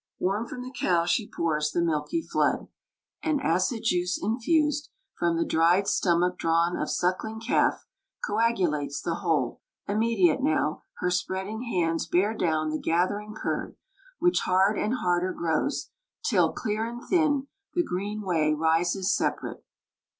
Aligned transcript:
Warm 0.17 0.47
from 0.47 0.63
the 0.63 0.71
cow 0.71 1.05
she 1.05 1.29
pours 1.29 1.69
The 1.69 1.79
milky 1.79 2.23
flood. 2.23 2.67
An 3.21 3.39
acid 3.39 3.81
juice 3.83 4.17
infused, 4.19 4.89
From 5.13 5.37
the 5.37 5.45
dried 5.45 5.87
stomach 5.87 6.39
drawn 6.39 6.75
of 6.75 6.89
suckling 6.89 7.39
calf, 7.39 7.85
Coagulates 8.25 8.99
the 8.99 9.13
whole. 9.17 9.61
Immediate 9.87 10.41
now 10.41 10.81
Her 11.01 11.11
spreading 11.11 11.61
hands 11.71 12.07
bear 12.07 12.33
down 12.33 12.71
the 12.71 12.79
gathering 12.79 13.35
curd, 13.35 13.75
Which 14.17 14.39
hard 14.39 14.75
and 14.75 14.95
harder 14.95 15.33
grows, 15.33 15.91
till, 16.25 16.51
clear 16.51 16.83
and 16.83 17.03
thin, 17.07 17.45
The 17.75 17.83
green 17.83 18.23
whey 18.23 18.55
rises 18.55 19.15
separate. 19.15 19.63